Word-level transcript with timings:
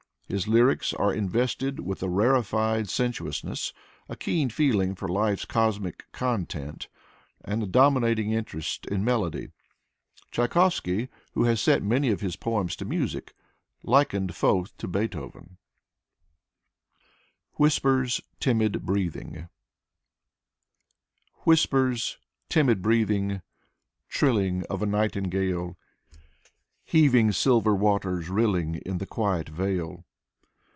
His 0.31 0.47
lyrics 0.47 0.93
are 0.93 1.13
invested 1.13 1.81
with 1.81 2.01
a 2.01 2.07
rarefied 2.07 2.87
sen 2.87 3.11
suousness, 3.11 3.73
a 4.07 4.15
keen 4.15 4.49
feeling 4.49 4.95
for 4.95 5.09
life's 5.09 5.43
cosmic 5.43 6.09
context, 6.13 6.87
and 7.43 7.61
a 7.61 7.65
domi 7.67 7.99
nating 7.99 8.31
interest 8.31 8.85
in 8.85 9.03
melody. 9.03 9.49
Tchaikovsky, 10.31 11.09
who 11.33 11.53
set 11.57 11.83
many 11.83 12.11
of 12.11 12.21
his 12.21 12.37
poems 12.37 12.77
to 12.77 12.85
music, 12.85 13.33
likened 13.83 14.33
Foeth 14.33 14.71
to 14.77 14.87
Beethoven. 14.87 15.57
43 17.57 17.59
^Cv 17.59 17.59
44 17.59 17.59
Afanasy 17.59 17.59
Shenshin 17.59 17.59
Foeth" 17.59 17.59
WHISPERS. 18.05 18.21
TIMID 18.39 18.81
BREATHING" 18.85 19.49
Whispers. 21.45 22.17
Timid 22.47 22.81
breathing. 22.81 23.41
Trilling 24.07 24.63
Of 24.69 24.81
a 24.81 24.85
nightingale. 24.85 25.77
Heaving 26.85 27.33
silver 27.33 27.75
waters 27.75 28.29
rilling 28.29 28.75
In 28.85 28.99
the 28.99 29.05
quiet 29.05 29.49
vale. 29.49 30.05